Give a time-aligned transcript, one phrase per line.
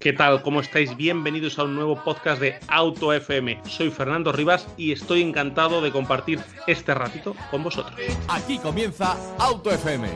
[0.00, 0.42] ¿Qué tal?
[0.42, 0.96] ¿Cómo estáis?
[0.96, 3.62] Bienvenidos a un nuevo podcast de Auto FM.
[3.66, 8.00] Soy Fernando Rivas y estoy encantado de compartir este ratito con vosotros.
[8.28, 10.08] Aquí comienza Auto FM.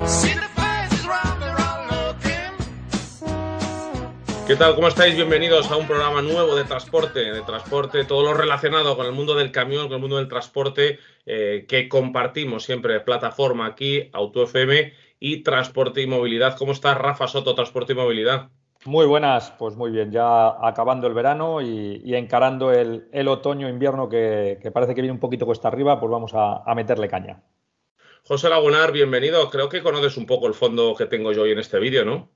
[4.46, 4.76] ¿Qué tal?
[4.76, 5.16] ¿Cómo estáis?
[5.16, 9.35] Bienvenidos a un programa nuevo de transporte, de transporte, todo lo relacionado con el mundo
[9.35, 14.92] del camión, con el mundo del transporte, eh, que compartimos siempre plataforma aquí, Auto FM
[15.19, 16.56] y Transporte y Movilidad.
[16.56, 18.48] ¿Cómo está Rafa Soto, Transporte y Movilidad?
[18.84, 24.95] Muy buenas, pues muy bien, ya acabando el verano y, encarando el, otoño-invierno que, parece
[24.95, 27.42] que viene un poquito cuesta arriba, pues vamos a, meterle caña.
[28.27, 29.50] José Lagunar, bienvenido.
[29.50, 32.28] Creo que conoces un poco el fondo que tengo yo hoy en este vídeo, ¿no?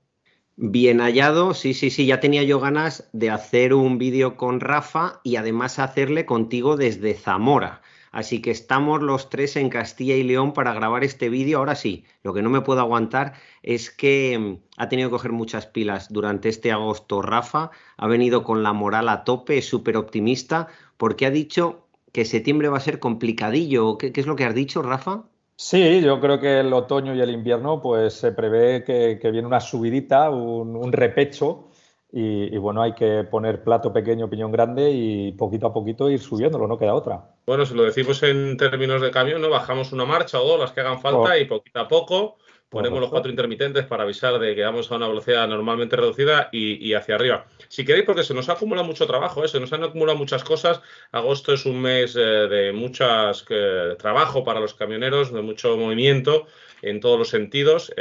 [0.55, 5.19] Bien hallado, sí, sí, sí, ya tenía yo ganas de hacer un vídeo con Rafa
[5.23, 7.81] y además hacerle contigo desde Zamora.
[8.17, 11.59] Así que estamos los tres en Castilla y León para grabar este vídeo.
[11.59, 15.33] Ahora sí, lo que no me puedo aguantar es que mm, ha tenido que coger
[15.33, 19.97] muchas pilas durante este agosto Rafa, ha venido con la moral a tope, es súper
[19.97, 20.67] optimista,
[20.97, 23.99] porque ha dicho que septiembre va a ser complicadillo.
[23.99, 25.25] ¿Qué, es lo que has dicho, Rafa?
[25.55, 29.59] Sí, yo creo que el otoño y el invierno pues se prevé que, viene una
[29.59, 31.66] subidita, un repecho
[32.09, 36.67] y, bueno, hay que poner plato pequeño, piñón grande y poquito a poquito ir subiéndolo,
[36.67, 37.21] no queda otra.
[37.45, 39.49] Bueno, si lo decimos en términos de camión, ¿no?
[39.49, 42.37] Bajamos una marcha o dos, las que hagan falta, y poquito a poco
[42.69, 46.93] ponemos los cuatro intermitentes para avisar de que vamos a una velocidad normalmente reducida y,
[46.93, 47.45] hacia arriba.
[47.69, 49.47] Si queréis, porque se nos acumula mucho trabajo, ¿eh?
[49.47, 50.81] se nos han acumulado muchas cosas.
[51.11, 56.47] Agosto es un mes eh, de muchas eh, trabajo para los camioneros, de mucho movimiento
[56.81, 57.91] en todos los sentidos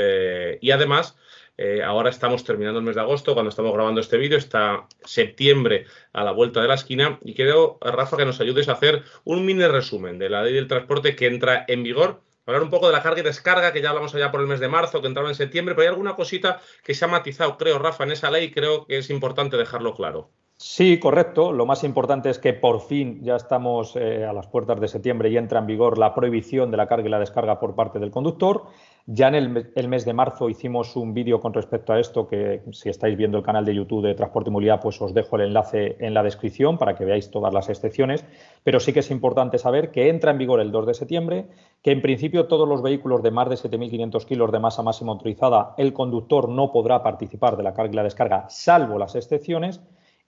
[0.61, 1.17] y además
[1.59, 5.87] eh, ahora estamos terminando el mes de agosto, cuando estamos grabando este vídeo, está septiembre
[6.13, 9.47] a la vuelta de la esquina y quiero, Rafa, que nos ayudes a hacer un
[9.47, 12.23] mini resumen de la ley del transporte que entra en vigor.
[12.45, 14.61] Hablar un poco de la carga y descarga, que ya hablamos allá por el mes
[14.61, 17.79] de marzo, que entraba en septiembre, pero hay alguna cosita que se ha matizado, creo,
[17.79, 20.31] Rafa, en esa ley creo que es importante dejarlo claro.
[20.59, 21.53] Sí, correcto.
[21.53, 25.29] Lo más importante es que por fin ya estamos eh, a las puertas de septiembre
[25.29, 28.11] y entra en vigor la prohibición de la carga y la descarga por parte del
[28.11, 28.65] conductor.
[29.05, 32.89] Ya en el, mes de marzo hicimos un vídeo con respecto a esto, que si
[32.89, 35.99] estáis viendo el canal de YouTube de Transporte y Movilidad, pues os dejo el enlace
[36.01, 38.25] en la descripción para que veáis todas las excepciones.
[38.65, 41.49] Pero sí que es importante saber que entra en vigor el 2 de septiembre,
[41.83, 45.75] que en principio todos los vehículos de más de 7.500 kilos de masa máxima autorizada,
[45.77, 49.83] el conductor no podrá participar de la carga y la descarga, salvo las excepciones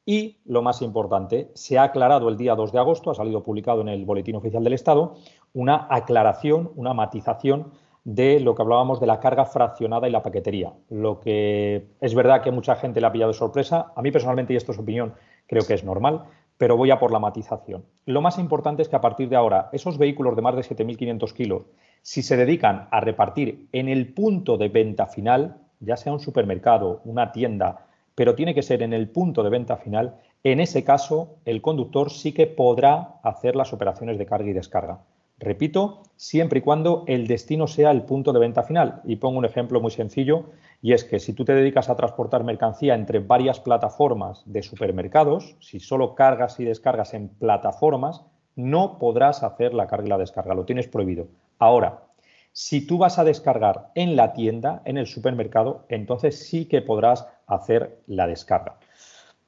[0.08, 3.82] y, lo más importante, se ha aclarado el día 2 de agosto, ha salido publicado
[3.82, 5.16] en el Boletín Oficial del Estado,
[5.52, 7.72] una aclaración, una matización
[8.04, 10.72] de lo que hablábamos de la carga fraccionada y la paquetería.
[10.88, 13.92] Lo que es verdad que mucha gente le ha pillado de sorpresa.
[13.94, 15.12] A mí personalmente, y esto es opinión,
[15.46, 16.22] creo que es normal,
[16.56, 17.84] pero voy a por la matización.
[18.06, 21.34] Lo más importante es que a partir de ahora, esos vehículos de más de 7.500
[21.34, 21.64] kilos,
[22.00, 27.02] si se dedican a repartir en el punto de venta final, ya sea un supermercado,
[27.04, 27.87] una tienda,
[28.18, 32.10] pero tiene que ser en el punto de venta final, en ese caso el conductor
[32.10, 35.04] sí que podrá hacer las operaciones de carga y descarga.
[35.38, 39.02] Repito, siempre y cuando el destino sea el punto de venta final.
[39.04, 40.46] Y pongo un ejemplo muy sencillo,
[40.82, 45.54] y es que si tú te dedicas a transportar mercancía entre varias plataformas de supermercados,
[45.60, 48.24] si solo cargas y descargas en plataformas,
[48.56, 51.28] no podrás hacer la carga y la descarga, lo tienes prohibido.
[51.60, 52.02] Ahora,
[52.50, 57.28] si tú vas a descargar en la tienda, en el supermercado, entonces sí que podrás
[57.48, 58.78] hacer la descarga.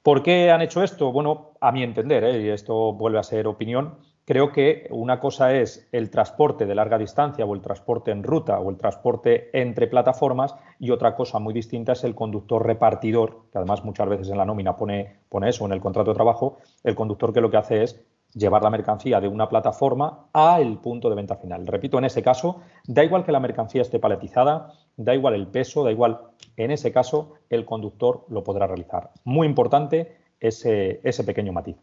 [0.03, 1.13] ¿Por qué han hecho esto?
[1.13, 2.41] Bueno, a mi entender, ¿eh?
[2.41, 6.97] y esto vuelve a ser opinión, creo que una cosa es el transporte de larga
[6.97, 11.53] distancia o el transporte en ruta o el transporte entre plataformas y otra cosa muy
[11.53, 15.67] distinta es el conductor repartidor, que además muchas veces en la nómina pone, pone eso
[15.67, 18.01] en el contrato de trabajo, el conductor que lo que hace es
[18.35, 21.67] llevar la mercancía de una plataforma a el punto de venta final.
[21.67, 25.85] Repito, en ese caso, da igual que la mercancía esté paletizada, da igual el peso,
[25.85, 26.21] da igual,
[26.57, 29.11] en ese caso el conductor lo podrá realizar.
[29.25, 31.77] Muy importante ese, ese pequeño matiz.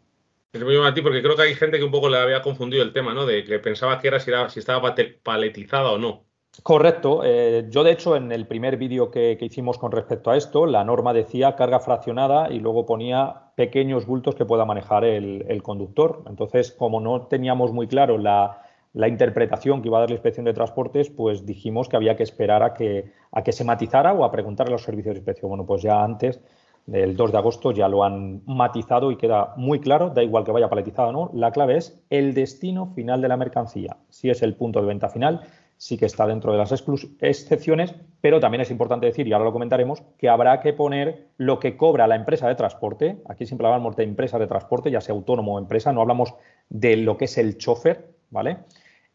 [0.52, 2.94] Es muy ti porque creo que hay gente que un poco le había confundido el
[2.94, 3.26] tema, ¿no?
[3.26, 6.24] De que pensaba que era si, era, si estaba paletizada o no.
[6.62, 7.22] Correcto.
[7.24, 10.84] Eh, yo, de hecho, en el primer vídeo que, hicimos con respecto a esto, la
[10.84, 16.22] norma decía carga fraccionada y luego ponía pequeños bultos que pueda manejar el, conductor.
[16.28, 18.62] Entonces, como no teníamos muy claro la,
[18.94, 22.62] interpretación que iba a dar la inspección de transportes, pues dijimos que había que esperar
[22.62, 25.48] a que, a que se matizara o a preguntarle a los servicios de inspección.
[25.48, 26.40] Bueno, pues ya antes
[26.86, 30.52] del 2 de agosto ya lo han matizado y queda muy claro, da igual que
[30.52, 33.96] vaya paletizado o no, la clave es el destino final de la mercancía.
[34.08, 35.40] Si es el punto de venta final,
[35.78, 36.72] sí que está dentro de las
[37.20, 41.60] excepciones, pero también es importante decir, y ahora lo comentaremos, que habrá que poner lo
[41.60, 43.22] que cobra la empresa de transporte.
[43.28, 46.34] Aquí siempre hablamos de empresa de transporte, ya sea autónomo o empresa, no hablamos
[46.68, 48.58] de lo que es el chofer, ¿vale?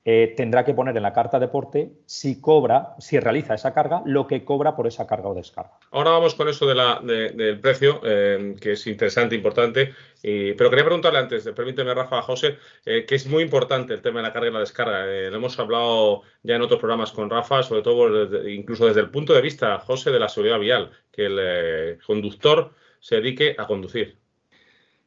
[0.05, 4.27] Eh, tendrá que poner en la carta deporte si cobra, si realiza esa carga, lo
[4.27, 5.77] que cobra por esa carga o descarga.
[5.91, 9.93] Ahora vamos con eso de la, del precio, eh, que es interesante, importante.
[10.21, 14.27] pero quería preguntarle antes, permíteme, Rafa, José, eh, que es muy importante el tema de
[14.27, 15.05] la carga y la descarga.
[15.05, 19.33] lo hemos hablado ya en otros programas con Rafa, sobre todo incluso desde el punto
[19.33, 24.22] de vista, José, de la seguridad vial, que el conductor se dedique a conducir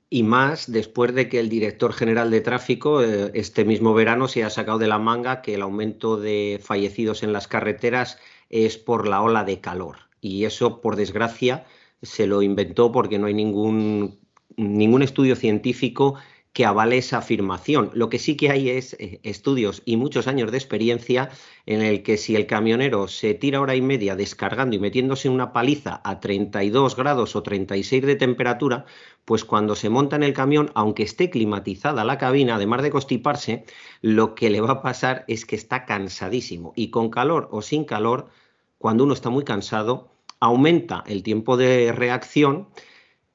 [0.09, 4.45] y más después de que el director general de tráfico eh, este mismo verano se
[4.45, 8.19] ha sacado de la manga que el aumento de fallecidos en las carreteras
[8.49, 9.97] es por la ola de calor.
[10.21, 11.67] Y eso, por desgracia,
[12.03, 14.19] se lo inventó porque no hay ningún,
[14.57, 16.15] ningún estudio científico
[16.57, 17.91] que avale esa afirmación.
[17.93, 21.29] Lo que sí que hay es eh, estudios y muchos años de experiencia
[21.67, 25.53] en el que si el camionero se tira hora y media descargando y metiéndose una
[25.53, 28.87] paliza a 32 grados o 36 de temperatura,
[29.27, 33.67] pues cuando se monta en el camión, aunque esté climatizada la cabina, además de constiparse,
[34.01, 37.85] lo que le va a pasar es que está cansadísimo y con calor o sin
[37.85, 38.31] calor,
[38.79, 40.09] cuando uno está muy cansado,
[40.41, 42.69] aumenta el tiempo de reacción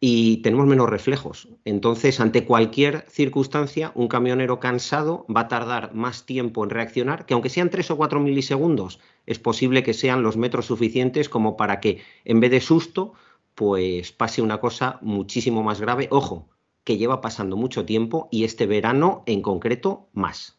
[0.04, 1.48] y tenemos menos reflejos.
[1.64, 7.36] Entonces, ante cualquier circunstancia, un camionero cansado va a tardar más tiempo en reaccionar, que
[7.36, 11.80] aunque sean 3 o 4 milisegundos, es posible que sean los metros suficientes como para
[11.80, 13.14] que, en vez de susto,
[13.54, 16.08] pues pase una cosa muchísimo más grave.
[16.10, 16.50] Ojo,
[16.84, 20.58] que lleva pasando mucho tiempo y este verano en concreto más.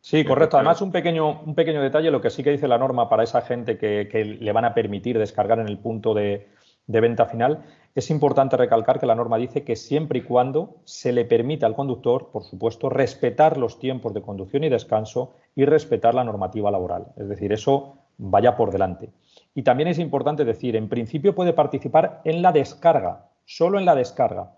[0.00, 0.56] Sí, correcto.
[0.56, 3.42] Además, un pequeño, un pequeño detalle, lo que sí que dice la norma para esa
[3.42, 6.48] gente que, le van a permitir descargar en el punto de
[6.88, 7.62] venta final,
[7.94, 11.74] es importante recalcar que la norma dice que siempre y cuando se le permita al
[11.74, 17.08] conductor, por supuesto, respetar los tiempos de conducción y descanso y respetar la normativa laboral.
[17.16, 19.10] Es decir, eso vaya por delante.
[19.54, 23.96] Y también es importante decir, en principio puede participar en la descarga, solo en la
[23.96, 24.52] descarga.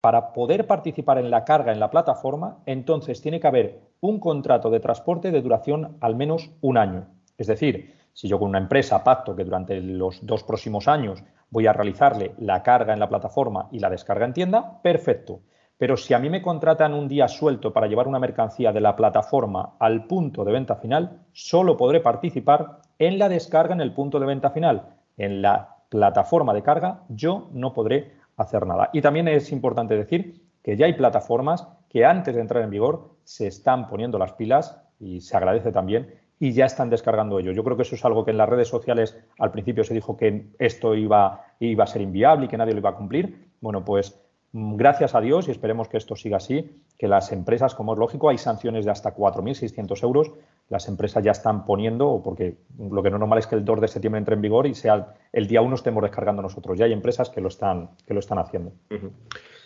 [0.00, 4.68] Para poder participar en la carga en la plataforma, entonces tiene que haber un contrato
[4.68, 7.06] de transporte de duración al menos un año.
[7.38, 11.22] Es decir, si yo con una empresa pacto que durante los dos próximos años
[11.54, 15.42] voy a realizarle la carga en la plataforma y la descarga en tienda, perfecto.
[15.78, 18.96] Pero si a mí me contratan un día suelto para llevar una mercancía de la
[18.96, 24.18] plataforma al punto de venta final, solo podré participar en la descarga en el punto
[24.18, 24.96] de venta final.
[25.16, 28.90] En la plataforma de carga yo no podré hacer nada.
[28.92, 33.14] Y también es importante decir que ya hay plataformas que antes de entrar en vigor
[33.22, 37.54] se están poniendo las pilas y se agradece también y ya están descargando ellos.
[37.54, 40.16] Yo creo que eso es algo que en las redes sociales al principio se dijo
[40.16, 43.50] que esto iba, iba a ser inviable y que nadie lo iba a cumplir.
[43.60, 44.20] Bueno, pues
[44.52, 47.98] mm, gracias a Dios y esperemos que esto siga así, que las empresas, como es
[47.98, 50.32] lógico, hay sanciones de hasta 4.600 euros,
[50.68, 53.82] las empresas ya están poniendo, porque lo que no es normal es que el 2
[53.82, 56.78] de septiembre entre en vigor y sea el día 1 estemos descargando nosotros.
[56.78, 58.72] Ya hay empresas que lo están, que lo están haciendo.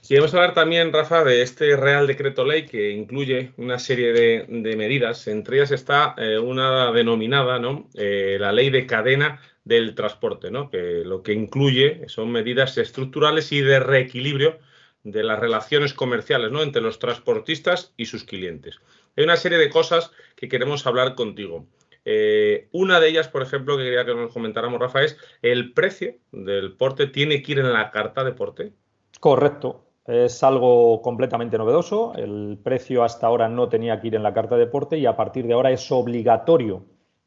[0.08, 4.12] Y vamos a hablar también, Rafa, de este Real Decreto Ley que incluye una serie
[4.12, 5.28] de, medidas.
[5.28, 7.88] Entre ellas está eh, una denominada, ¿no?
[7.94, 10.70] Eh, la Ley de Cadena del Transporte, ¿no?
[10.70, 14.58] Que lo que incluye son medidas estructurales y de reequilibrio
[15.04, 16.62] de las relaciones comerciales, ¿no?
[16.62, 18.80] Entre los transportistas y sus clientes.
[19.18, 21.66] Hay una serie de cosas que queremos hablar contigo.
[22.04, 26.14] Eh, una de ellas, por ejemplo, que quería que nos comentáramos, Rafa, es el precio
[26.30, 28.72] del porte tiene que ir en la carta de porte.
[29.18, 29.86] Correcto.
[30.06, 32.12] Es algo completamente novedoso.
[32.14, 35.16] El precio hasta ahora no tenía que ir en la carta de deporte y a
[35.16, 36.84] partir de ahora es obligatorio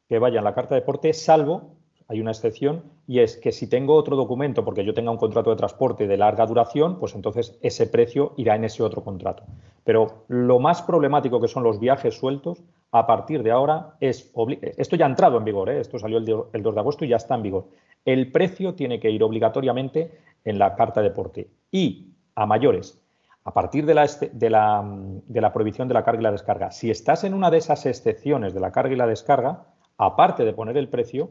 [0.08, 1.76] que vaya en la carta de deporte, salvo,
[2.12, 5.50] hay una excepción, y es que si tengo otro documento, porque yo tenga un contrato
[5.50, 9.44] de transporte de larga duración, pues entonces ese precio irá en ese otro contrato.
[9.84, 14.30] Pero lo más problemático que son los viajes sueltos, a partir de ahora es
[14.76, 15.80] esto ya ha entrado en vigor, ¿eh?
[15.80, 17.68] esto salió el, el 2 de agosto y ya está en vigor.
[18.04, 20.10] El precio tiene que ir obligatoriamente
[20.44, 21.48] en la carta de deporte.
[21.70, 23.02] Y a mayores,
[23.44, 26.90] a partir la, de, la, de la, prohibición de la carga y la descarga, si
[26.90, 29.64] estás en una de esas excepciones de la carga y la descarga,
[29.98, 31.30] aparte de poner el precio,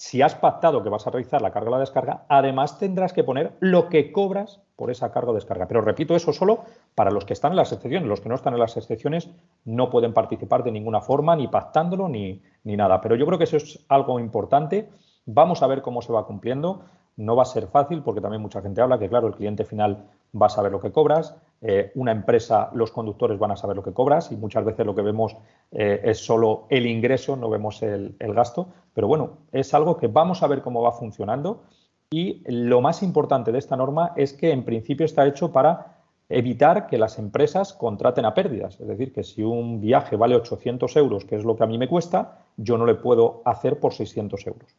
[0.00, 3.22] si has pactado que vas a realizar la carga y la descarga, además tendrás que
[3.22, 5.68] poner lo que cobras por esa carga o descarga.
[5.68, 6.60] Pero repito, eso solo
[6.94, 8.08] para los que están en las excepciones.
[8.08, 9.28] Los que no están en las excepciones
[9.66, 13.02] no pueden participar de ninguna forma, ni pactándolo, ni, ni nada.
[13.02, 14.88] Pero yo creo que eso es algo importante.
[15.26, 16.80] Vamos a ver cómo se va cumpliendo.
[17.18, 20.06] No va a ser fácil porque también mucha gente habla que, claro, el cliente final
[20.34, 23.82] va a saber lo que cobras, eh, una empresa, los conductores van a saber lo
[23.82, 25.36] que cobras y muchas veces lo que vemos
[25.70, 28.68] eh, es solo el ingreso, no vemos el, gasto.
[28.94, 31.64] Pero bueno, es algo que vamos a ver cómo va funcionando
[32.10, 35.98] y lo más importante de esta norma es que en principio está hecho para
[36.30, 38.80] evitar que las empresas contraten a pérdidas.
[38.80, 41.76] Es decir, que si un viaje vale 800 euros, que es lo que a mí
[41.76, 44.76] me cuesta, yo no le puedo hacer por 600 euros.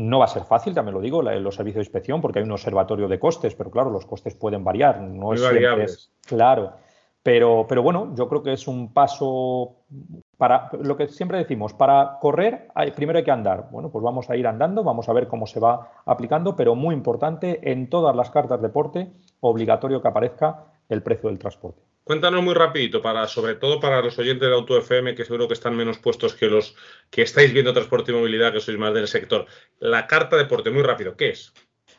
[0.00, 2.52] No va a ser fácil, también lo digo, los servicios de inspección, porque hay un
[2.52, 5.00] observatorio de costes, pero claro, los costes pueden variar.
[5.00, 6.10] No es variables.
[6.26, 6.72] claro.
[7.22, 9.76] Pero, pero bueno, yo creo que es un paso
[10.38, 13.68] para lo que siempre decimos, para correr primero hay que andar.
[13.70, 16.94] Bueno, pues vamos a ir andando, vamos a ver cómo se va aplicando, pero muy
[16.94, 21.89] importante, en todas las cartas deporte, obligatorio que aparezca el precio del transporte.
[22.04, 25.54] Cuéntanos muy rapidito, para, sobre todo para los oyentes de Auto FM, que seguro que
[25.54, 26.74] están menos puestos que los
[27.10, 29.46] que estáis viendo transporte y movilidad, que sois más del sector.
[29.78, 31.52] La carta deporte, muy rápido, ¿qué es?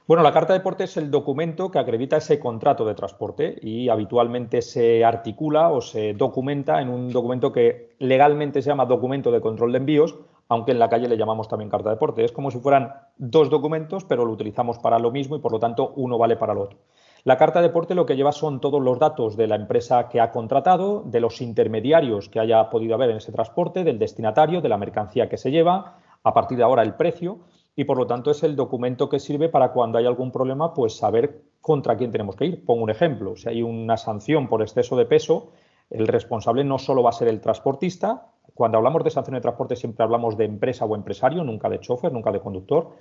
[0.07, 3.87] Bueno, la carta de deporte es el documento que acredita ese contrato de transporte y
[3.87, 9.39] habitualmente se articula o se documenta en un documento que legalmente se llama documento de
[9.39, 10.17] control de envíos,
[10.49, 12.25] aunque en la calle le llamamos también carta de deporte.
[12.25, 15.59] Es como si fueran dos documentos, pero lo utilizamos para lo mismo y por lo
[15.59, 16.79] tanto uno vale para el otro.
[17.23, 20.19] La carta de deporte lo que lleva son todos los datos de la empresa que
[20.19, 24.69] ha contratado, de los intermediarios que haya podido haber en ese transporte, del destinatario, de
[24.69, 27.39] la mercancía que se lleva, a partir de ahora el precio
[27.75, 30.97] y por lo tanto es el documento que sirve para cuando hay algún problema, pues
[30.97, 32.65] saber contra quién tenemos que ir.
[32.65, 35.51] Pongo un ejemplo, si hay una sanción por exceso de peso,
[35.89, 39.75] el responsable no solo va a ser el transportista, cuando hablamos de sanción de transporte
[39.75, 42.91] siempre hablamos de empresa o empresario, nunca de chofer, nunca de conductor,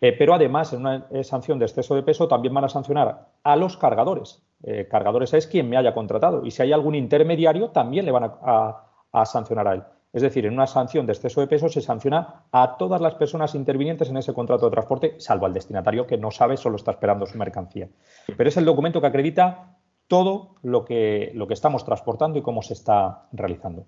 [0.00, 3.56] eh, pero además en una sanción de exceso de peso también van a sancionar a
[3.56, 4.42] los cargadores.
[4.62, 8.32] Eh, cargadores es quien me haya contratado y si hay algún intermediario también le van
[8.42, 9.82] a sancionar a él.
[10.14, 13.56] Es decir, en una sanción de exceso de peso se sanciona a todas las personas
[13.56, 17.26] intervinientes en ese contrato de transporte, salvo al destinatario que no sabe, solo está esperando
[17.26, 17.88] su mercancía.
[18.36, 22.62] Pero es el documento que acredita todo lo que, lo que estamos transportando y cómo
[22.62, 23.86] se está realizando.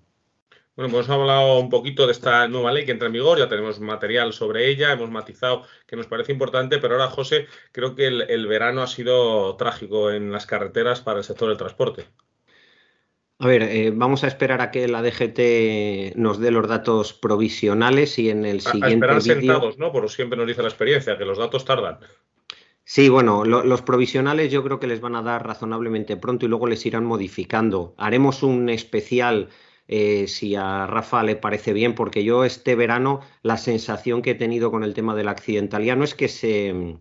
[0.77, 3.49] Bueno, pues hemos hablado un poquito de esta nueva ley que entra en vigor, ya
[3.49, 8.07] tenemos material sobre ella, hemos matizado que nos parece importante, pero ahora, José, creo que
[8.07, 12.05] el verano ha sido trágico en las carreteras para el sector del transporte.
[13.39, 18.17] A ver, eh, vamos a esperar a que la DGT nos dé los datos provisionales
[18.17, 18.87] y en el siguiente.
[18.87, 19.91] A esperar sentados, ¿no?
[19.91, 21.99] Por siempre nos dice la experiencia, que los datos tardan.
[22.83, 26.67] Sí, bueno, los provisionales yo creo que les van a dar razonablemente pronto y luego
[26.67, 27.93] les irán modificando.
[27.97, 29.49] Haremos un especial
[29.87, 34.35] eh, si a Rafa le parece bien, porque yo este verano la sensación que he
[34.35, 36.97] tenido con el tema de la accidentalidad no es que se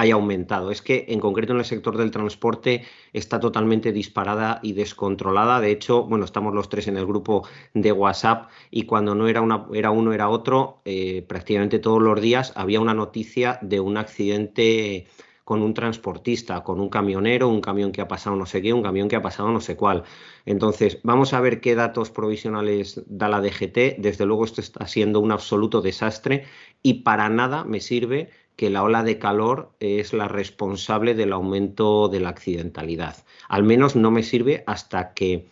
[0.00, 0.70] haya aumentado.
[0.70, 5.60] Es que en concreto en el sector del transporte está totalmente disparada y descontrolada.
[5.60, 9.42] De hecho, bueno, estamos los tres en el grupo de WhatsApp y cuando no era,
[9.42, 13.98] una, era uno, era otro, eh, prácticamente todos los días había una noticia de un
[13.98, 15.06] accidente
[15.50, 18.84] con un transportista, con un camionero, un camión que ha pasado no sé qué, un
[18.84, 20.04] camión que ha pasado no sé cuál.
[20.46, 23.98] Entonces, vamos a ver qué datos provisionales da la DGT.
[23.98, 26.44] Desde luego, esto está siendo un absoluto desastre
[26.84, 32.06] y para nada me sirve que la ola de calor es la responsable del aumento
[32.06, 33.16] de la accidentalidad.
[33.48, 35.48] Al menos no me sirve hasta que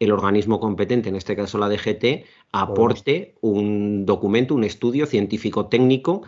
[0.00, 6.24] el organismo competente, en este caso la DGT, aporte un documento, un estudio científico-técnico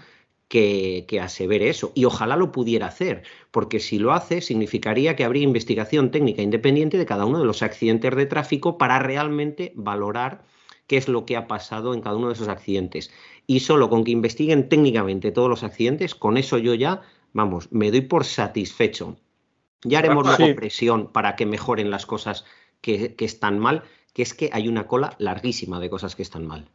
[0.53, 1.93] que, que, asevere eso.
[1.95, 6.99] Y ojalá lo pudiera hacer, porque si lo hace, significaría que habría investigación técnica independiente
[6.99, 10.45] de cada uno de los accidentes de tráfico para realmente valorar
[10.87, 13.11] qué es lo que ha pasado en cada uno de esos accidentes
[13.47, 17.01] y solo con que investiguen técnicamente todos los accidentes, con eso yo ya,
[17.33, 19.17] vamos, me doy por satisfecho.
[19.85, 22.45] Ya haremos la presión para que mejoren las cosas
[22.83, 26.69] que, están mal, que es que hay una cola larguísima de cosas que están mal.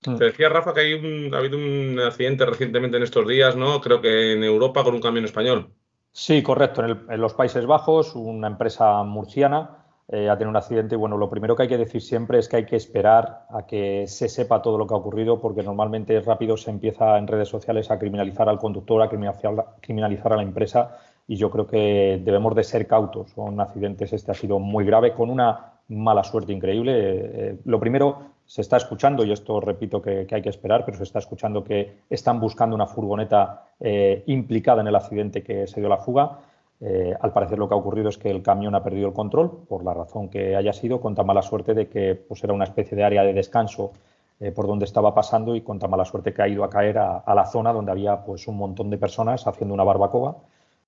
[0.00, 3.80] Te decía Rafa que hay un, ha habido un accidente recientemente en estos días, ¿no?
[3.80, 5.72] Creo que en Europa con un camión español.
[6.12, 6.84] Sí, correcto.
[6.84, 9.78] en los Países Bajos, una empresa murciana
[10.10, 10.94] eh, a tener un accidente.
[10.94, 13.66] Y bueno, lo primero que hay que decir siempre es que hay que esperar a
[13.66, 17.48] que se sepa todo lo que ha ocurrido, porque normalmente rápido se empieza en redes
[17.48, 20.96] sociales a criminalizar al conductor, a criminalizar a la empresa.
[21.26, 23.32] Y yo creo que debemos de ser cautos.
[23.32, 26.92] Son accidentes, este ha sido muy grave, con una mala suerte increíble.
[26.96, 31.02] Eh, lo primero, se está escuchando, y esto repito que, hay que esperar, pero se
[31.02, 35.88] está escuchando que están buscando una furgoneta eh, implicada en el accidente que se dio
[35.90, 36.38] la fuga.
[36.80, 39.66] Eh, al parecer lo que ha ocurrido es que el camión ha perdido el control,
[39.68, 42.64] por la razón que haya sido, con tan mala suerte de que pues, era una
[42.64, 43.92] especie de área de descanso
[44.40, 46.96] eh, por donde estaba pasando y con tan mala suerte que ha ido a caer
[46.96, 50.38] a, la zona donde había pues, un montón de personas haciendo una barbacoa.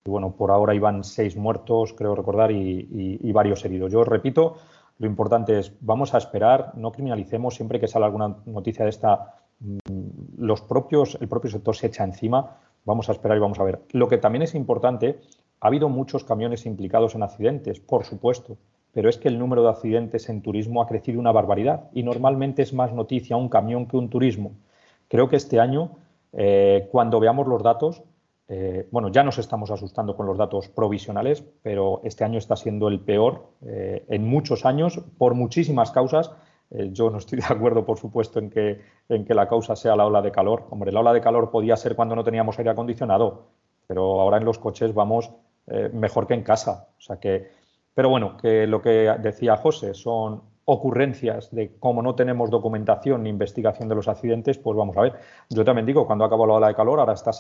[0.02, 3.92] Y bueno, por ahora iban seis muertos, creo recordar, y, varios heridos.
[3.92, 4.56] Yo repito,
[5.00, 9.34] lo importante es, vamos a esperar, no criminalicemos siempre que sale alguna noticia de esta,
[9.58, 9.78] mm,
[10.36, 13.80] los propios, el propio sector se echa encima, vamos a esperar y vamos a ver.
[13.92, 15.20] Lo que también es importante
[15.58, 18.58] ha habido muchos camiones implicados en accidentes, por supuesto,
[18.92, 22.60] pero es que el número de accidentes en turismo ha crecido una barbaridad y normalmente
[22.60, 24.52] es más noticia un camión que un turismo.
[25.08, 25.92] Creo que este año,
[26.34, 28.02] eh, cuando veamos los datos,
[28.52, 32.88] eh, bueno, ya nos estamos asustando con los datos provisionales, pero este año está siendo
[32.88, 36.32] el peor eh, en muchos años por muchísimas causas.
[36.70, 40.04] yo no estoy de acuerdo, por supuesto, en que, en que la causa sea la
[40.04, 40.66] ola de calor.
[40.70, 43.46] Hombre, la ola de calor podía ser cuando no teníamos aire acondicionado,
[43.86, 45.30] pero ahora en los coches vamos
[45.68, 46.88] eh, mejor que en casa.
[46.98, 47.52] O sea que,
[47.94, 53.30] pero bueno, que lo que decía José son ocurrencias de cómo no tenemos documentación ni
[53.30, 55.14] investigación de los accidentes, pues vamos a ver.
[55.48, 57.32] Yo también digo, cuando acabó la ola de calor, ahora está,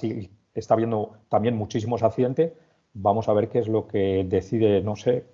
[0.54, 2.52] está habiendo también muchísimos accidentes.
[2.92, 5.24] Vamos a ver qué es lo que decide, no sé,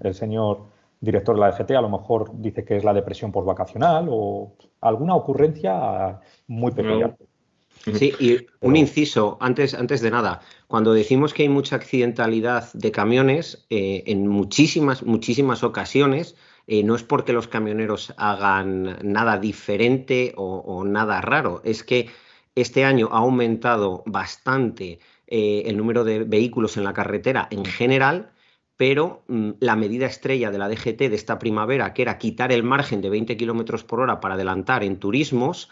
[0.00, 0.62] el señor
[1.00, 5.14] director de la DGT, a lo mejor dice que es la depresión postvacacional o alguna
[5.14, 7.14] ocurrencia muy pequeña.
[7.92, 12.90] Sí, y un inciso, antes, antes de nada, cuando decimos que hay mucha accidentalidad de
[12.90, 16.34] camiones, eh, en muchísimas, muchísimas ocasiones,
[16.66, 22.08] eh, no es porque los camioneros hagan nada diferente o, nada raro, es que
[22.54, 28.32] este año ha aumentado bastante eh, el número de vehículos en la carretera en general,
[28.78, 32.62] pero mm, la medida estrella de la DGT de esta primavera, que era quitar el
[32.62, 35.68] margen de 20 kilómetros por hora para adelantar en turismos,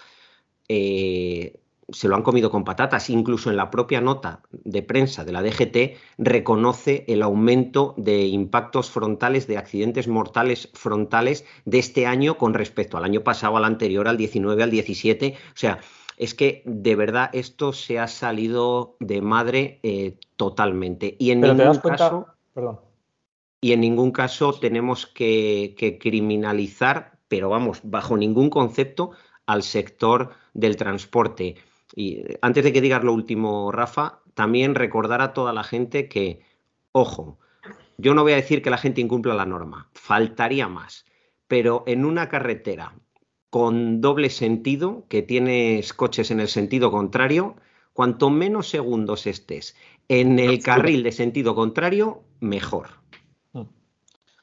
[1.93, 3.11] se lo han comido con patatas.
[3.11, 8.91] Incluso en la propia nota de prensa de la DGT reconoce el aumento de impactos
[8.91, 14.09] frontales, de accidentes mortales frontales de este año con respecto al año pasado, al anterior,
[14.09, 15.35] al 19, al 17.
[15.37, 15.81] O sea,
[16.17, 21.17] es que de verdad esto se ha salido de madre eh, totalmente.
[21.19, 22.27] Y en ningún caso.
[23.61, 29.13] Y en ningún caso tenemos que, que criminalizar, pero vamos, bajo ningún concepto,
[29.47, 31.57] al sector del transporte.
[31.95, 36.09] Y eh, antes de que digas lo último, Rafa, también recordar a toda la gente
[36.09, 36.41] que,
[36.93, 37.39] ojo,
[37.99, 41.07] yo no voy a decir que la gente incumpla la norma, faltaría más,
[41.47, 42.95] pero en una carretera
[43.51, 47.57] con doble sentido, que tienes coches en el sentido contrario,
[47.93, 49.77] cuanto menos segundos estés
[50.09, 52.89] en el carril de sentido contrario, mejor.
[53.53, 53.65] Mm.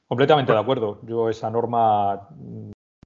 [0.08, 1.00] Completamente de acuerdo.
[1.08, 2.30] Yo esa norma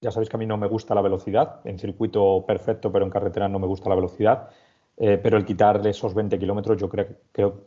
[0.04, 3.12] ya sabéis que a mí no me gusta la velocidad, en circuito perfecto, pero en
[3.12, 4.50] carretera no me gusta la velocidad.
[4.98, 7.08] Eh, pero el quitarle esos 20 kilómetros yo creo,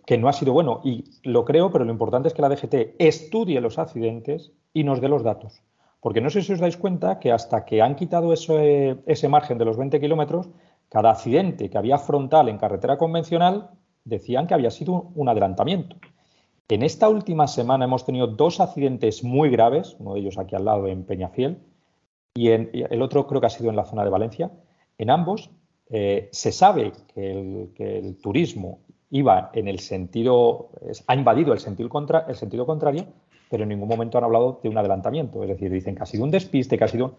[0.06, 0.80] que no ha sido bueno.
[0.84, 5.00] Y lo creo, pero lo importante es que la DGT estudie los accidentes y nos
[5.00, 5.62] dé los datos.
[6.00, 9.58] Porque no sé si os dais cuenta que hasta que han quitado ese, ese margen
[9.58, 10.48] de los 20 kilómetros,
[10.88, 13.70] cada accidente que había frontal en carretera convencional
[14.04, 15.96] decían que había sido un adelantamiento.
[16.68, 20.64] En esta última semana hemos tenido dos accidentes muy graves, uno de ellos aquí al
[20.64, 21.58] lado en Peñafiel,
[22.36, 24.50] y, el otro creo que ha sido en la zona de Valencia.
[24.98, 25.50] En ambos
[25.88, 27.30] eh, se sabe que
[27.98, 30.70] el, turismo iba en el sentido,
[31.06, 33.06] ha invadido el sentido, contra, el sentido contrario,
[33.50, 35.42] pero en ningún momento han hablado de un adelantamiento.
[35.42, 37.16] Es decir, dicen que ha sido un despiste, que ha sido...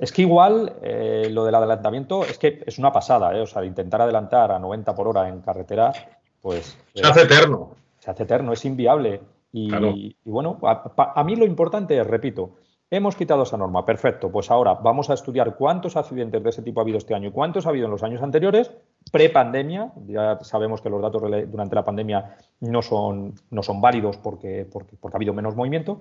[0.00, 3.40] Es que igual eh, lo del adelantamiento es que es una pasada, ¿eh?
[3.40, 5.92] o sea, intentar adelantar a 90 por hora en carretera,
[6.40, 6.78] pues...
[6.94, 7.70] Se hace eterno.
[7.98, 9.20] Se hace eterno, es inviable.
[9.52, 12.56] Y, bueno, a, mí lo importante repito,
[12.90, 14.32] Hemos quitado esa norma, perfecto.
[14.32, 17.32] Pues ahora vamos a estudiar cuántos accidentes de ese tipo ha habido este año y
[17.32, 18.70] cuántos ha habido en los años anteriores,
[19.12, 19.92] pre-pandemia.
[20.06, 24.96] Ya sabemos que los datos durante la pandemia no son, no son válidos porque, porque,
[24.98, 26.00] porque, ha habido menos movimiento.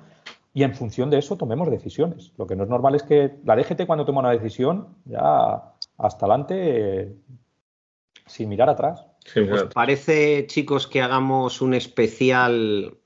[0.54, 2.32] Y en función de eso tomemos decisiones.
[2.38, 6.26] Lo que no es normal es que la DGT cuando toma una decisión, ya hasta
[6.26, 7.16] adelante,
[8.28, 9.06] sin mirar atrás.
[9.52, 12.98] ¿Os parece, chicos, que hagamos un especial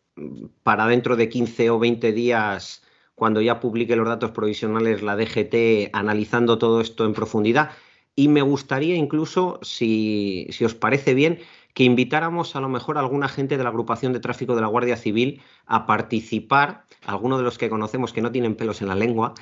[0.61, 2.83] para dentro de 15 o 20 días?
[3.21, 7.69] Cuando ya publique los datos provisionales la DGT analizando todo esto en profundidad.
[8.15, 11.37] Y me gustaría incluso, si, os parece bien,
[11.75, 14.67] que invitáramos a lo mejor a alguna gente de la agrupación de tráfico de la
[14.69, 18.95] Guardia Civil a participar, algunos de los que conocemos que no tienen pelos en la
[18.95, 19.35] lengua,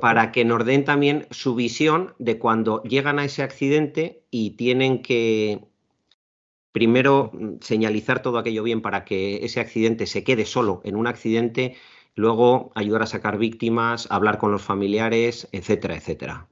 [0.00, 5.02] para que nos den también su visión de cuando llegan a ese accidente y tienen
[5.02, 5.60] que
[6.72, 11.76] primero señalizar todo aquello bien para que ese accidente se quede solo en un accidente
[12.16, 16.48] luego ayudar a sacar víctimas, hablar con los familiares, etcétera, etcétera.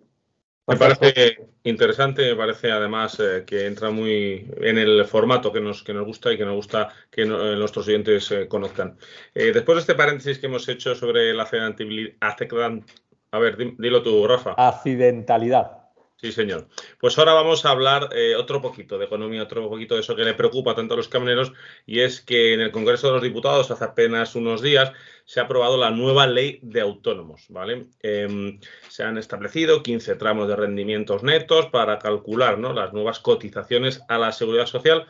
[0.66, 5.82] Me parece interesante, me parece además eh, que entra muy en el formato que nos,
[5.82, 8.96] que nos gusta y que nos gusta que eh, nuestros oyentes eh, conozcan.
[9.34, 12.82] después de este paréntesis que hemos hecho sobre la accidentalidad,
[13.30, 14.54] a ver, dilo tú, Rafa.
[14.56, 15.83] Accidentalidad.
[16.24, 16.68] Sí, señor.
[16.98, 20.24] Pues ahora vamos a hablar eh, otro poquito de economía, otro poquito de eso que
[20.24, 21.52] le preocupa tanto a los camioneros,
[21.84, 24.90] y es que en el Congreso de los Diputados, hace apenas unos días,
[25.26, 27.88] se ha aprobado la nueva ley de autónomos, ¿vale?
[28.00, 28.58] Em,
[28.88, 34.32] se han establecido 15 tramos de rendimientos netos para calcular las nuevas cotizaciones a la
[34.32, 35.06] seguridad social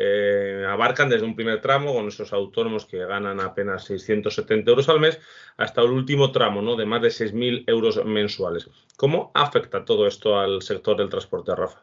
[0.00, 5.00] eh, abarcan desde un primer tramo con esos autónomos que ganan apenas 670 euros al
[5.00, 5.20] mes
[5.56, 6.76] hasta el último tramo ¿no?
[6.76, 8.70] de más de 6.000 euros mensuales.
[8.96, 11.80] ¿Cómo afecta todo esto al sector del transporte, Rafa?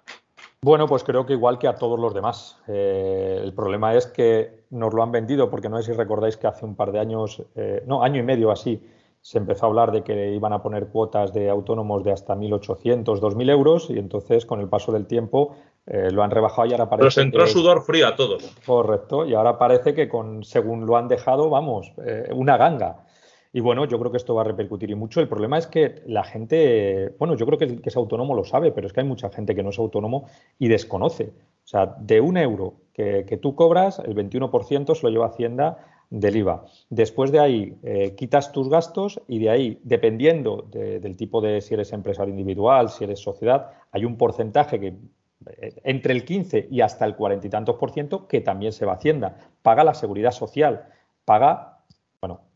[0.62, 2.58] Bueno, pues creo que igual que a todos los demás.
[2.68, 6.48] Eh, el problema es que nos lo han vendido, porque no sé si recordáis que
[6.48, 8.82] hace un par de años, eh, no, año y medio así,
[9.26, 13.06] se empezó a hablar de que iban a poner cuotas de autónomos de hasta 1.800,
[13.06, 15.56] 2.000 euros y entonces con el paso del tiempo
[15.88, 17.06] eh, lo han rebajado y ahora parece.
[17.06, 18.56] Nos entró sudor frío a todos.
[18.64, 23.04] Correcto, y ahora parece que con según lo han dejado, vamos, eh, una ganga.
[23.52, 25.22] Y bueno, yo creo que esto va a repercutir y mucho.
[25.22, 28.44] El problema es que la gente, bueno, yo creo que el que es autónomo lo
[28.44, 30.28] sabe, pero es que hay mucha gente que no es autónomo
[30.60, 31.34] y desconoce.
[31.64, 36.38] O sea, de un euro que, tú cobras, el 21% se lo lleva Hacienda del
[36.38, 36.66] IVA.
[36.90, 41.74] Después de ahí eh, quitas tus gastos y de ahí, dependiendo del tipo de si
[41.74, 46.82] eres empresario individual, si eres sociedad, hay un porcentaje que eh, entre el 15 y
[46.82, 49.38] hasta el 40 y tantos por ciento que también se va a Hacienda.
[49.62, 50.88] Paga la seguridad social,
[51.26, 51.72] paga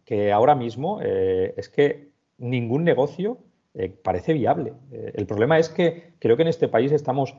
[0.06, 2.10] que ahora mismo eh, es que
[2.40, 3.38] ningún negocio
[4.02, 4.74] parece viable.
[4.92, 7.36] El problema es que creo que en este país estamos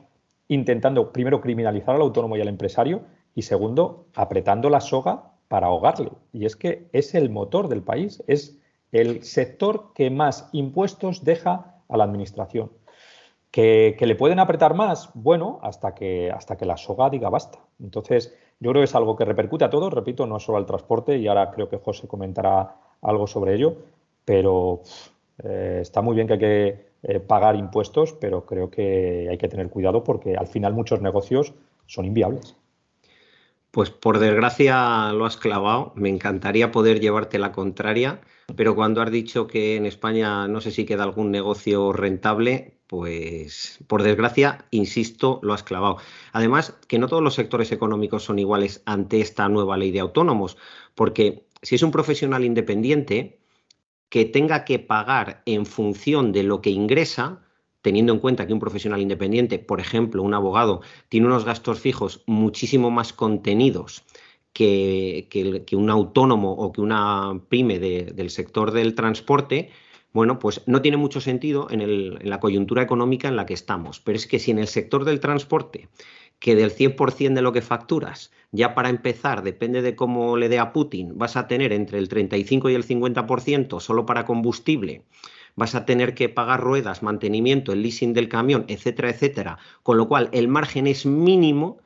[0.47, 3.03] intentando, primero, criminalizar al autónomo y al empresario
[3.35, 6.13] y, segundo, apretando la soga para ahogarle.
[6.31, 8.57] Y es que es el motor del país, es
[8.93, 12.71] el sector que más impuestos deja a la administración.
[13.51, 15.09] ¿Que, le pueden apretar más?
[15.13, 17.59] Bueno, hasta que, hasta que la soga diga basta.
[17.81, 21.17] Entonces, yo creo que es algo que repercute a todos, repito, no solo al transporte,
[21.17, 23.75] y ahora creo que José comentará algo sobre ello,
[24.23, 24.83] pero
[25.43, 29.49] eh, está muy bien que hay que eh, pagar impuestos, pero creo que hay que
[29.49, 31.53] tener cuidado porque al final muchos negocios
[31.87, 32.55] son inviables.
[33.71, 35.93] Pues por desgracia lo has clavado.
[35.95, 38.21] Me encantaría poder llevarte la contraria,
[38.55, 43.79] pero cuando has dicho que en España no sé si queda algún negocio rentable, pues
[43.87, 45.97] por desgracia, insisto, lo has clavado.
[46.33, 50.57] Además, que no todos los sectores económicos son iguales ante esta nueva ley de autónomos,
[50.93, 53.39] porque si es un profesional independiente
[54.09, 57.45] que tenga que pagar en función de lo que ingresa,
[57.81, 62.23] teniendo en cuenta que un profesional independiente, por ejemplo, un abogado, tiene unos gastos fijos
[62.25, 64.03] muchísimo más contenidos
[64.53, 69.69] que, un autónomo o que una pyme del sector del transporte,
[70.13, 73.99] bueno, pues no tiene mucho sentido en, la coyuntura económica en la que estamos.
[73.99, 75.87] Pero es que si en el sector del transporte,
[76.39, 80.59] que del 100% de lo que facturas, ya para empezar, depende de cómo le dé
[80.59, 85.03] a Putin, vas a tener entre el 35 y el 50% solo para combustible,
[85.55, 89.57] vas a tener que pagar ruedas, mantenimiento, el leasing del camión, etcétera, etcétera.
[89.83, 91.79] Con lo cual, el margen es mínimo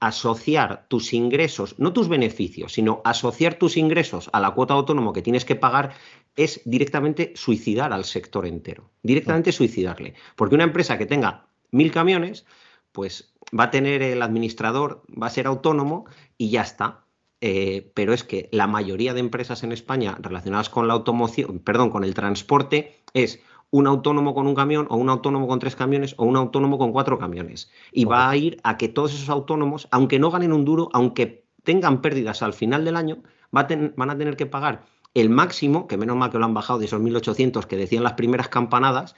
[0.00, 5.22] asociar tus ingresos, no tus beneficios, sino asociar tus ingresos a la cuota autónomo que
[5.22, 5.94] tienes que pagar
[6.36, 10.14] es directamente suicidar al sector entero, directamente suicidarle.
[10.36, 12.44] Porque una empresa que tenga mil camiones,
[12.92, 16.04] pues va a tener el administrador, va a ser autónomo
[16.36, 17.03] y ya está.
[17.46, 21.90] Eh, pero es que la mayoría de empresas en España relacionadas con la automoción, perdón,
[21.90, 26.14] con el transporte, es un autónomo con un camión o un autónomo con tres camiones
[26.16, 27.70] o un autónomo con cuatro camiones.
[27.92, 31.44] Y va a ir a que todos esos autónomos, aunque no ganen un duro, aunque
[31.64, 33.18] tengan pérdidas al final del año,
[33.50, 36.86] van a tener que pagar el máximo, que menos mal que lo han bajado de
[36.86, 39.16] esos 1.800 que decían las primeras campanadas,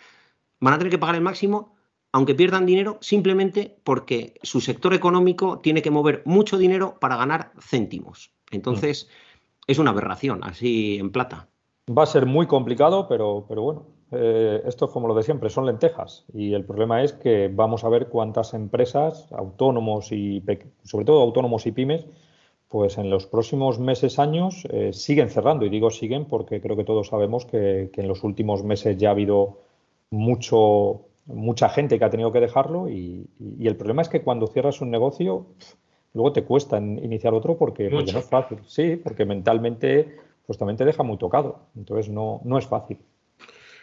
[0.59, 1.76] van a tener que pagar el máximo
[2.17, 7.53] aunque pierdan dinero simplemente porque su sector económico tiene que mover mucho dinero para ganar
[7.61, 8.33] céntimos.
[8.51, 9.11] Entonces,
[9.67, 11.49] es una aberración, así en plata.
[11.95, 15.51] Va a ser muy complicado, pero, pero bueno, eh, esto es como lo de siempre,
[15.51, 16.25] son lentejas.
[16.33, 20.43] Y el problema es que vamos a ver cuántas empresas, autónomos y
[20.85, 22.07] sobre todo autónomos y pymes,
[22.69, 25.67] pues en los próximos meses, años, eh, siguen cerrando.
[25.67, 29.13] Y digo siguen porque creo que todos sabemos que, en los últimos meses ya ha
[29.13, 29.59] habido
[30.11, 32.89] mucho, mucha gente que ha tenido que dejarlo.
[32.89, 33.29] Y,
[33.61, 35.47] el problema es que cuando cierras un negocio,
[36.15, 38.59] luego te cuesta iniciar otro porque, no es fácil.
[38.67, 41.61] Sí, porque mentalmente pues también te deja muy tocado.
[41.77, 42.99] Entonces no, no es fácil.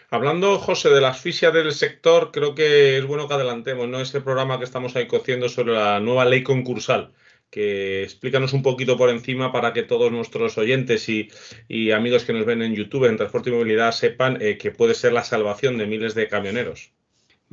[0.10, 4.00] Hablando, José, de la asfixia del sector, creo que es bueno que adelantemos ¿no?
[4.00, 7.12] ese programa que estamos ahí cociendo sobre la nueva ley concursal
[7.54, 12.48] que explícanos un poquito por encima para que todos nuestros oyentes y, amigos que nos
[12.48, 15.86] ven en YouTube en Transporte y Movilidad sepan eh, que puede ser la salvación de
[15.86, 16.92] miles de camioneros.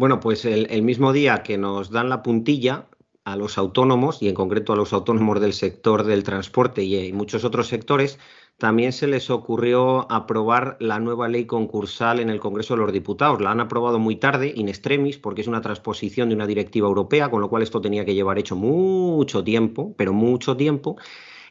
[0.00, 2.86] Bueno, pues el, mismo día que nos dan la puntilla
[3.24, 7.44] a los autónomos y en concreto a los autónomos del sector del transporte y muchos
[7.44, 8.18] otros sectores,
[8.56, 13.42] también se les ocurrió aprobar la nueva ley concursal en el Congreso de los Diputados.
[13.42, 17.30] La han aprobado muy tarde, in extremis, porque es una transposición de una directiva europea,
[17.30, 20.96] con lo cual esto tenía que llevar hecho mucho tiempo, pero mucho tiempo.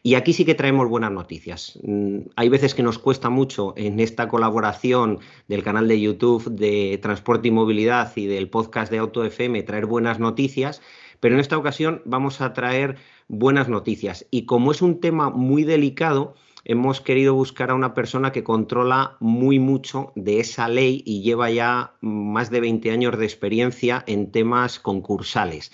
[0.01, 1.77] Y aquí sí que traemos buenas noticias.
[1.83, 6.97] Mm, hay veces que nos cuesta mucho en esta colaboración del canal de YouTube de
[7.01, 10.81] Transporte y Movilidad y del podcast de Auto FM traer buenas noticias,
[11.19, 12.95] pero en esta ocasión vamos a traer
[13.27, 14.25] buenas noticias.
[14.31, 16.33] Y como es un tema muy delicado,
[16.63, 21.49] hemos querido buscar a una persona que controla muy mucho de esa ley y lleva
[21.49, 25.73] ya más de 20 años de experiencia en temas concursales.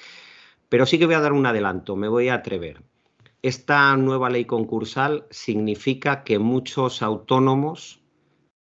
[0.69, 2.81] Pero sí que voy a dar un adelanto, me voy a atrever.
[3.45, 8.01] Esta nueva ley concursal significa que muchos autónomos,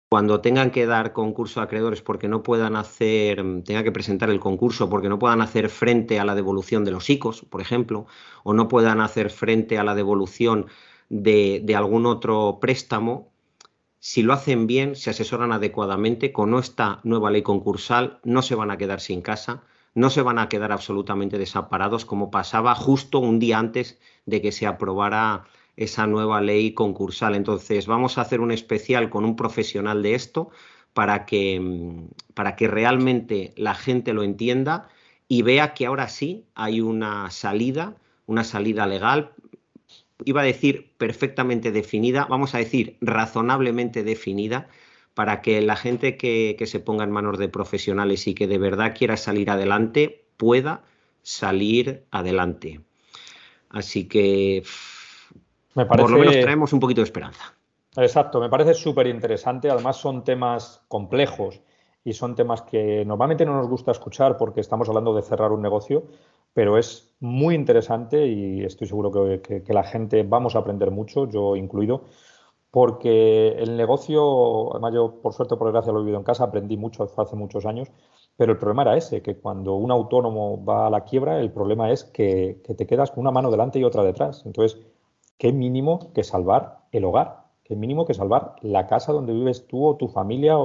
[0.07, 4.39] cuando tengan que dar concurso a acreedores porque no puedan hacer, tengan que presentar el
[4.39, 8.05] concurso porque no puedan hacer frente a la devolución de los ICOs, por ejemplo,
[8.43, 10.67] o no puedan hacer frente a la devolución
[11.09, 13.31] de, algún otro préstamo,
[13.97, 18.69] si lo hacen bien, se asesoran adecuadamente, con esta nueva ley concursal no se van
[18.69, 19.63] a quedar sin casa,
[19.97, 24.51] no se van a quedar absolutamente desamparados como pasaba justo un día antes de que
[24.51, 27.33] se aprobara esa nueva ley concursal.
[27.33, 30.51] Entonces, vamos a hacer un especial con un profesional de esto
[30.93, 32.05] para que,
[32.35, 34.87] para que realmente la gente lo entienda
[35.27, 37.95] y vea que ahora sí hay una salida,
[38.27, 39.31] una salida legal,
[40.25, 44.67] iba a decir perfectamente definida, vamos a decir razonablemente definida,
[45.17, 48.93] para que la gente que, se ponga en manos de profesionales y que de verdad
[48.95, 50.83] quiera salir adelante pueda
[51.23, 52.81] salir adelante.
[53.71, 54.61] Así que
[55.73, 57.51] por lo menos traemos un poquito de esperanza.
[57.95, 59.71] Exacto, me parece súper interesante.
[59.71, 61.61] Además son temas complejos
[62.03, 65.63] y son temas que normalmente no nos gusta escuchar porque estamos hablando de cerrar un
[65.63, 66.03] negocio,
[66.53, 71.55] pero es muy interesante y estoy seguro que, la gente vamos a aprender mucho, yo
[71.55, 72.03] incluido,
[72.71, 76.77] porque el negocio, además yo por suerte, por desgracia lo he vivido en casa, aprendí
[76.77, 77.89] mucho hace muchos años,
[78.35, 81.91] pero el problema era ese, que cuando un autónomo va a la quiebra, el problema
[81.91, 84.43] es que, que te quedas con una mano delante y otra detrás.
[84.45, 84.79] Entonces,
[85.37, 89.85] qué mínimo que salvar el hogar, qué mínimo que salvar la casa donde vives tú
[89.85, 90.55] o tu familia.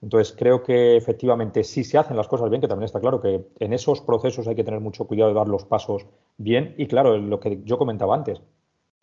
[0.00, 3.48] Entonces, creo que efectivamente si se hacen las cosas bien, que también está claro que
[3.58, 6.06] en esos procesos hay que tener mucho cuidado de dar los pasos
[6.36, 6.74] bien.
[6.78, 8.40] Y claro, lo que yo comentaba antes,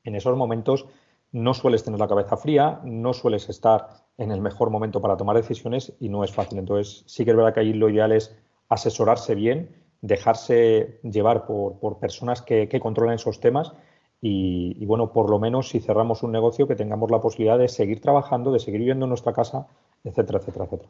[0.03, 0.85] en esos momentos
[1.35, 5.35] no sueles tener la cabeza fría, no sueles estar en el mejor momento para tomar
[5.35, 6.59] decisiones y no es fácil.
[6.59, 8.33] Entonces, sí que es verdad que ahí lo ideal es
[8.69, 13.73] asesorarse bien, dejarse llevar por, personas que, que, controlan esos temas
[14.21, 17.99] y, bueno, por lo menos si cerramos un negocio que tengamos la posibilidad de seguir
[17.99, 19.67] trabajando, de seguir viviendo en nuestra casa,
[20.05, 20.89] etcétera, etcétera, etcétera.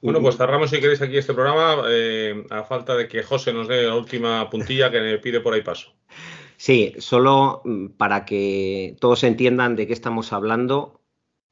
[0.00, 3.66] Bueno, pues cerramos si queréis aquí este programa, eh, a falta de que José nos
[3.66, 5.90] dé la última puntilla que me pide por ahí paso.
[6.58, 11.00] Sí, solo mm, para que todos entiendan de qué estamos hablando,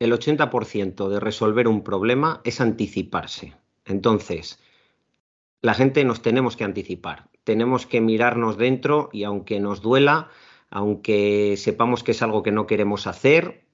[0.01, 3.55] el 80% de resolver un problema es anticiparse.
[3.85, 4.59] Entonces,
[5.63, 10.29] la gente nos tenemos que anticipar, tenemos que mirarnos dentro y aunque nos duela,
[10.71, 13.65] aunque sepamos que es algo que no queremos hacer,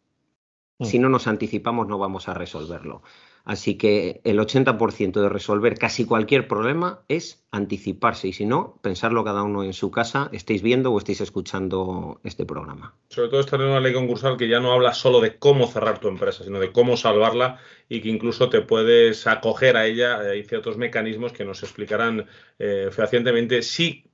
[0.78, 0.84] mm.
[0.84, 3.02] si no nos anticipamos no vamos a resolverlo.
[3.44, 9.24] Así que el 80% de resolver casi cualquier problema es anticiparse y si no, pensarlo
[9.24, 12.94] cada uno en su casa, estéis viendo o estéis escuchando este programa.
[13.08, 16.08] Sobre todo esta nueva ley concursal que ya no habla solo de cómo cerrar tu
[16.08, 20.20] empresa, sino de cómo salvarla y que incluso te puedes acoger a ella.
[20.20, 22.26] Hay ciertos mecanismos que nos explicarán
[22.60, 24.04] eh, fehacientemente si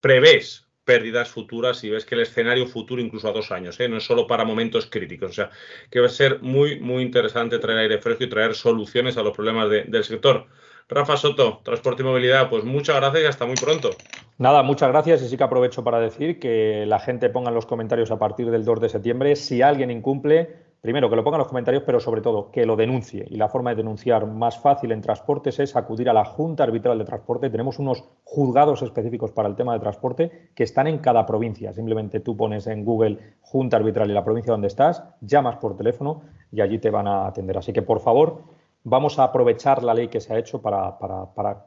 [0.00, 3.90] prevés pérdidas futuras y ves que el escenario futuro incluso a dos años, ¿eh?
[3.90, 5.32] no es solo para momentos críticos.
[5.32, 5.50] O sea,
[5.90, 9.36] que va a ser muy, muy interesante traer aire fresco y traer soluciones a los
[9.36, 10.46] problemas del sector.
[10.88, 13.90] Rafa Soto, Transporte y Movilidad, pues muchas gracias y hasta muy pronto.
[14.38, 17.66] Nada, muchas gracias y sí que aprovecho para decir que la gente ponga en los
[17.66, 21.40] comentarios a partir del 2 de septiembre si alguien incumple primero que lo ponga en
[21.40, 23.26] los comentarios, pero sobre todo que lo denuncie.
[23.28, 26.98] Y la forma de denunciar más fácil en transportes es acudir a la Junta Arbitral
[26.98, 27.50] de Transporte.
[27.50, 31.72] Tenemos unos juzgados específicos para el tema de transporte que están en cada provincia.
[31.72, 36.22] Simplemente tú pones en Google Junta Arbitral y la provincia donde estás, llamas por teléfono
[36.52, 37.58] y allí te van a atender.
[37.58, 38.42] Así que, por favor,
[38.84, 40.96] vamos a aprovechar la ley que se ha hecho para,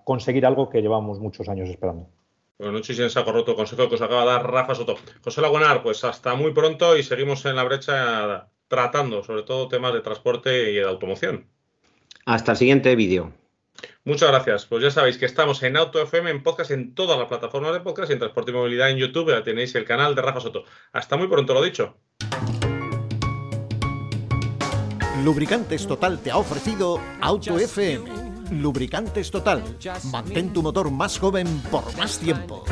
[0.04, 2.08] conseguir algo que llevamos muchos años esperando.
[2.58, 4.96] Buenas noches y en saco roto consejo que os acaba de dar Rafa Soto.
[5.24, 9.94] José Lagunar, pues hasta muy pronto y seguimos en la brecha tratando sobre todo temas
[9.94, 11.46] de transporte y de automoción.
[12.26, 13.34] Hasta el siguiente vídeo.
[14.06, 14.66] Muchas gracias.
[14.66, 17.82] Pues ya sabéis que estamos en Auto FM, en podcast, en todas las plataformas de
[17.82, 19.30] podcast y en Transporte y Movilidad en YouTube.
[19.30, 20.64] Ya tenéis el canal de Rafa Soto.
[20.94, 21.98] Hasta muy pronto, lo dicho.
[25.26, 28.06] Lubricantes Total te ha ofrecido Auto FM.
[28.52, 29.62] Lubricantes Total.
[30.06, 32.64] Mantén tu motor más joven por más tiempo.